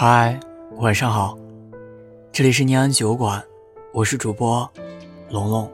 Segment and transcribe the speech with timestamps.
[0.00, 0.38] 嗨，
[0.76, 1.36] 晚上好，
[2.30, 3.44] 这里是念安酒馆，
[3.92, 4.70] 我是主播
[5.28, 5.68] 龙龙。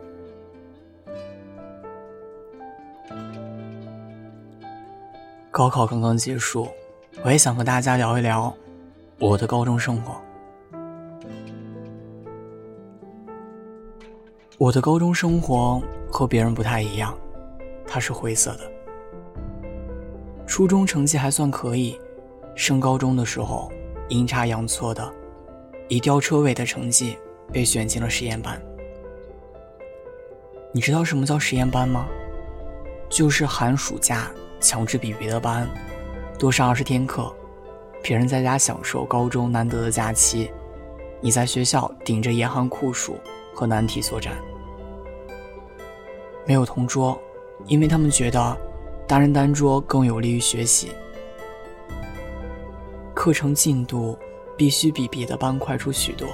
[5.51, 6.67] 高考刚刚结束，
[7.23, 8.51] 我也想和大家聊一聊
[9.19, 10.15] 我的高中生活。
[14.57, 17.15] 我的高中生活和别人不太一样，
[17.87, 18.61] 它是灰色的。
[20.47, 22.01] 初中成绩还算可以，
[22.55, 23.71] 升高中的时候。
[24.09, 25.13] 阴差阳错的，
[25.89, 27.17] 以吊车尾的成绩
[27.53, 28.61] 被选进了实验班。
[30.73, 32.07] 你知道什么叫实验班吗？
[33.09, 35.69] 就是寒暑假强制比别的班
[36.39, 37.33] 多上二十天课，
[38.03, 40.51] 别人在家享受高中难得的假期，
[41.21, 43.19] 你在学校顶着严寒酷暑
[43.55, 44.37] 和难题作战。
[46.45, 47.19] 没有同桌，
[47.67, 48.57] 因为他们觉得
[49.07, 50.91] 单人单桌更有利于学习。
[53.25, 54.19] 课程进度
[54.55, 56.29] 必须比别的班快出许多。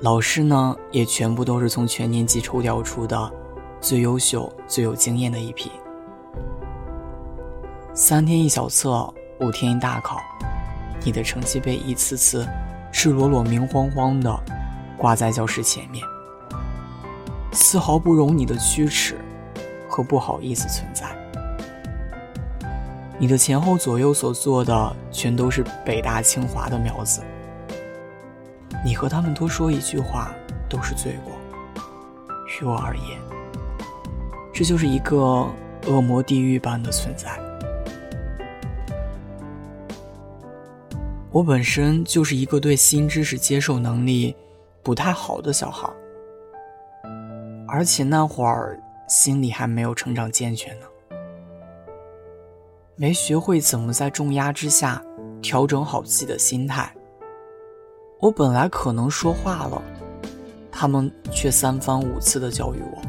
[0.00, 3.32] 老师呢，也全部都是从全年级抽调出的
[3.80, 5.70] 最优秀、最有经验的一批。
[7.94, 9.10] 三天一小测，
[9.40, 10.18] 五天一大考，
[11.02, 12.46] 你的成绩被一次次
[12.92, 14.38] 赤裸裸、明晃晃的
[14.98, 16.04] 挂在教室前面，
[17.52, 19.16] 丝毫不容你的屈耻
[19.88, 21.06] 和不好意思存在。
[23.20, 27.20] 你的前后左右所做的全都是北大清华的苗子，
[28.84, 30.32] 你和他们多说一句话
[30.68, 31.34] 都是罪过。
[32.60, 33.20] 于我而言，
[34.52, 35.46] 这就是一个
[35.86, 37.28] 恶魔地狱般的存在。
[41.30, 44.34] 我本身就是一个对新知识接受能力
[44.82, 45.88] 不太好的小孩，
[47.66, 50.86] 而且那会儿心理还没有成长健全呢。
[53.00, 55.00] 没学会怎么在重压之下
[55.40, 56.92] 调整好自己的心态。
[58.18, 59.80] 我本来可能说话了，
[60.72, 63.00] 他们却三番五次的教育我。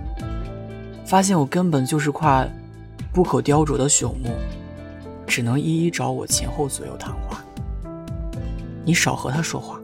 [1.03, 2.47] 发现我根本就是块
[3.11, 4.29] 不可雕琢的朽木，
[5.25, 7.43] 只能一一找我前后左右谈话。
[8.85, 9.81] 你少和他说话。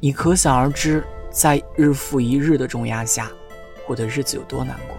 [0.00, 3.30] 你可想而知，在日复一日的重压下，
[3.86, 4.96] 我的日子有多难过。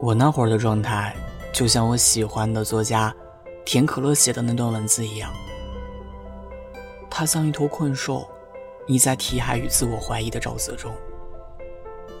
[0.00, 1.14] 我那会儿的状态，
[1.52, 3.14] 就像我喜欢的作家
[3.66, 5.30] 田可乐写的那段文字一样。
[7.10, 8.26] 他像一头困兽，
[8.86, 10.90] 你在题海与自我怀疑的沼泽中。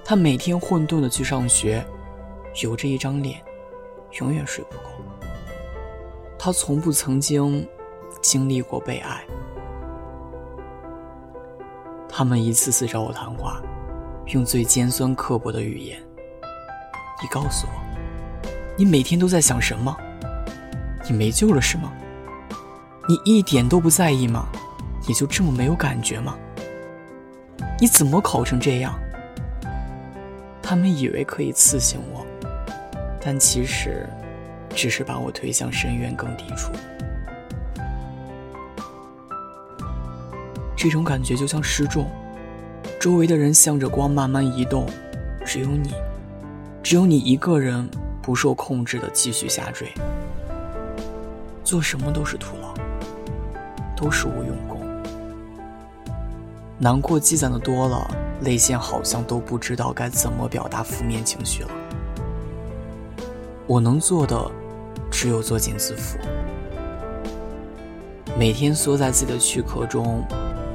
[0.04, 1.82] 他每天混沌的去上学，
[2.62, 3.40] 有着一张脸，
[4.20, 4.90] 永远睡不够。
[6.38, 7.66] 他从不曾经
[8.20, 9.24] 经历过被爱。
[12.06, 13.62] 他们一次次找我谈话，
[14.26, 15.98] 用最尖酸刻薄的语言。
[17.22, 17.72] 你告诉我，
[18.76, 19.94] 你每天都在想什么？
[21.06, 21.92] 你没救了是吗？
[23.08, 24.46] 你一点都不在意吗？
[25.06, 26.36] 你就这么没有感觉吗？
[27.80, 28.98] 你怎么考成这样？
[30.62, 32.24] 他们以为可以刺醒我，
[33.20, 34.08] 但其实
[34.74, 36.72] 只是把我推向深渊更低处。
[40.76, 42.08] 这种感觉就像失重，
[42.98, 44.86] 周围的人向着光慢慢移动，
[45.44, 45.92] 只有你。
[46.90, 47.88] 只有你一个人
[48.20, 49.94] 不受控制的继续下坠，
[51.62, 52.74] 做什么都是徒劳，
[53.96, 54.80] 都是无用功。
[56.78, 61.70] 难过积攒的多了，泪腺好像都不知道该怎么表达负面情绪了。
[63.68, 64.50] 我能做的
[65.12, 66.18] 只有作茧自缚，
[68.36, 70.24] 每天缩在自己的躯壳中，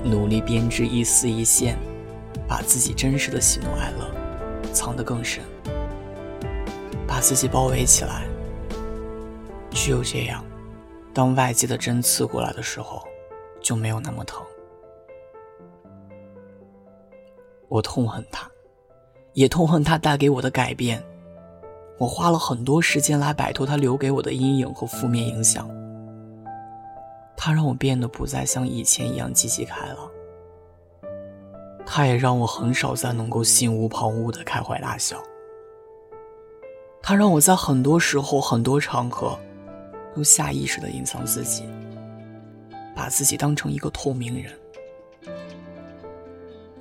[0.01, 1.77] 努力编织一丝一线，
[2.47, 5.43] 把自己真实的喜怒哀乐藏得更深。
[7.25, 8.23] 自己包围起来，
[9.71, 10.45] 只有这样，
[11.11, 13.01] 当外界的针刺过来的时候，
[13.59, 14.45] 就没有那么疼。
[17.67, 18.47] 我痛恨他，
[19.33, 21.03] 也痛恨他带给我的改变。
[21.97, 25.67] 我花了很多时间来摆脱他留给我的阴影和负面影响。
[27.35, 29.97] 他让我变得不再像以前一样积极开朗。
[31.87, 35.17] 他也让我很少再能够心无旁骛的开怀大笑。
[37.07, 39.37] 他让我在很多时候、很多场合，
[40.15, 41.63] 都下意识的隐藏自己，
[42.95, 44.51] 把自己当成一个透明人。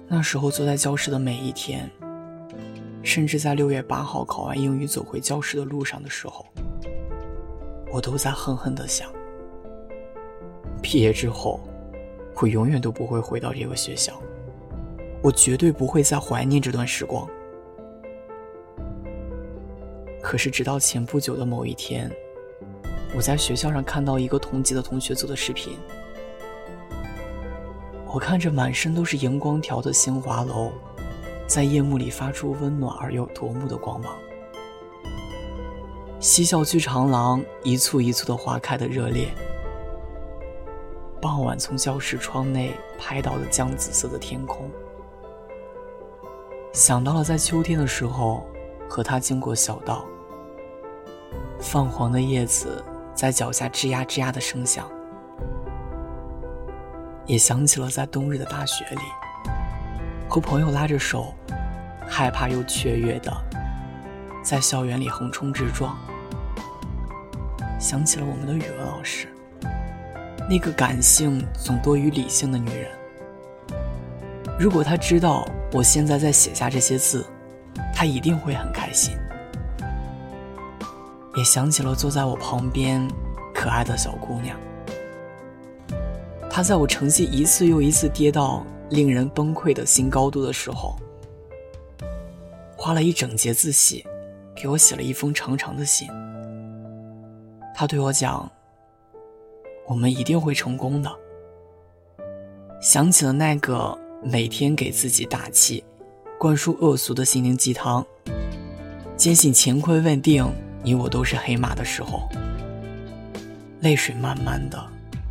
[0.08, 1.90] 那时候坐在教室的每一天，
[3.02, 6.46] 甚至在六月八号考完英语走回教室的路上的时候，
[7.92, 9.12] 我都在恨恨的想：
[10.80, 11.60] 毕业之后，
[12.36, 14.18] 我永远都不会回到这个学校，
[15.22, 17.28] 我绝对不会再怀念这段时光。
[20.24, 22.10] 可是，直到前不久的某一天，
[23.14, 25.76] 我在学校上看到一个同级的同学做的视频，
[28.06, 30.72] 我看着满身都是荧光条的新华楼，
[31.46, 34.16] 在夜幕里发出温暖而又夺目的光芒。
[36.20, 39.28] 西校区长廊一簇一簇的花开的热烈，
[41.20, 44.70] 傍晚从教室窗内拍到的姜紫色的天空，
[46.72, 48.42] 想到了在秋天的时候
[48.88, 50.02] 和他经过小道，
[51.64, 52.84] 泛黄的叶子。
[53.14, 54.90] 在脚下吱呀吱呀的声响，
[57.26, 58.98] 也想起了在冬日的大雪里，
[60.28, 61.32] 和朋友拉着手，
[62.08, 63.32] 害怕又雀跃的
[64.42, 65.96] 在校园里横冲直撞。
[67.78, 69.28] 想起了我们的语文老师，
[70.50, 72.90] 那个感性总多于理性的女人。
[74.58, 77.24] 如果她知道我现在在写下这些字，
[77.94, 79.16] 她一定会很开心。
[81.34, 83.06] 也想起了坐在我旁边
[83.52, 84.56] 可爱的小姑娘，
[86.48, 90.96] 她在我成绩一次又一次跌到令人崩溃的新高度的时候，
[92.76, 94.04] 花了一整节自习，
[94.54, 96.08] 给我写了一封长长的信。
[97.74, 98.48] 她对我讲
[99.88, 101.10] ：“我们一定会成功的。”
[102.80, 105.82] 想起了那个每天给自己打气、
[106.38, 108.06] 灌输恶俗的心灵鸡汤，
[109.16, 110.46] 坚信乾坤未定。
[110.84, 112.28] 你我都是黑马的时候，
[113.80, 114.78] 泪水慢慢的、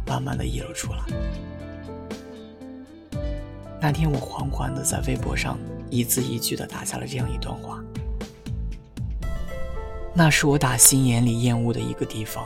[0.07, 0.99] 慢慢的溢了出来。
[3.79, 5.59] 那天我缓缓的在微博上
[5.91, 7.79] 一字一句的打下了这样一段话。
[10.11, 12.43] 那是我打心眼里厌恶的一个地方，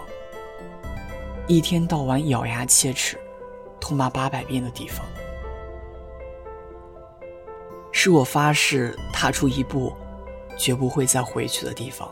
[1.48, 3.18] 一天到晚咬牙切齿、
[3.80, 5.06] 痛骂八百遍的地方，
[7.94, 9.94] 是我发誓踏出一步，
[10.57, 12.10] 绝不会再回去的地方。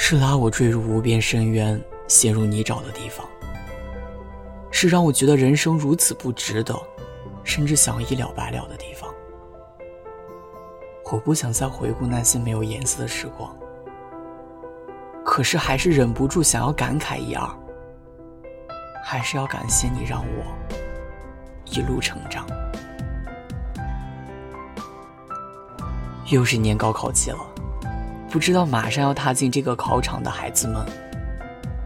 [0.00, 3.28] 是拉我坠入无边深渊、陷入泥沼的地方，
[4.70, 6.74] 是让我觉得人生如此不值得，
[7.42, 9.12] 甚至想一了百了的地方。
[11.12, 13.54] 我不想再回顾那些没有颜色的时光，
[15.24, 17.46] 可是还是忍不住想要感慨一二。
[19.04, 20.44] 还是要感谢你，让我
[21.64, 22.46] 一路成长。
[26.26, 27.38] 又是年高考季了。
[28.30, 30.84] 不知道马上要踏进这个考场的孩子们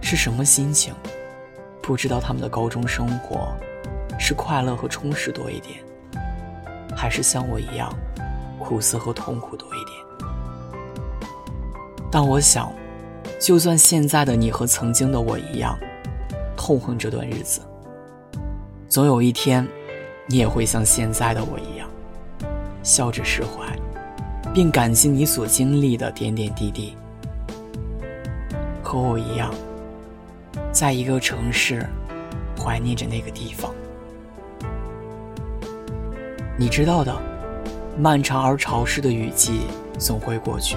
[0.00, 0.93] 是什么心情？
[1.81, 3.49] 不知道他们的高中生活
[4.19, 5.79] 是快乐和充实多一点，
[6.97, 7.93] 还是像我一样
[8.59, 9.97] 苦涩和痛苦多一点？
[12.11, 12.73] 但我想，
[13.41, 15.79] 就算现在的你和曾经的我一样
[16.56, 17.61] 痛恨这段日子，
[18.89, 19.67] 总有一天，
[20.27, 21.89] 你也会像现在的我一样
[22.83, 23.65] 笑着释怀。
[24.54, 26.94] 并感激你所经历的点点滴滴，
[28.82, 29.52] 和我一样，
[30.70, 31.87] 在一个城市
[32.58, 33.72] 怀念着那个地方。
[36.58, 37.16] 你知道的，
[37.99, 39.62] 漫长而潮湿的雨季
[39.99, 40.76] 总会过去，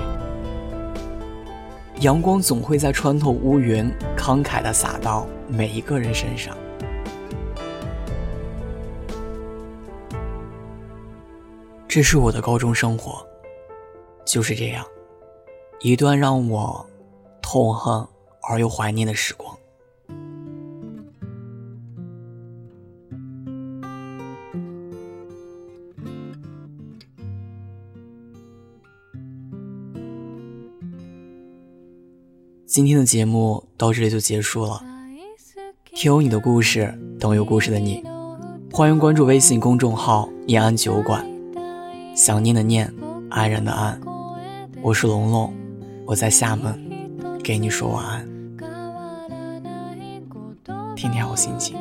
[1.99, 6.55] 阳光总会在穿透乌云，慷慨的洒到每一个人身上。
[11.89, 13.25] 这是我的高中生活。
[14.25, 14.85] 就是这样，
[15.81, 16.85] 一段让我
[17.41, 18.05] 痛恨
[18.49, 19.55] 而又怀念的时光。
[32.65, 34.83] 今天的节目到这里就结束了。
[35.93, 38.03] 听有你的故事，等有故事的你，
[38.73, 41.25] 欢迎关注微信公众号“念安酒馆”，
[42.13, 42.93] 想念的念，
[43.29, 44.14] 安然的安。
[44.85, 45.51] 我是龙龙，
[46.05, 46.79] 我在厦门，
[47.43, 48.29] 给你说晚安，
[50.95, 51.75] 天天好心情。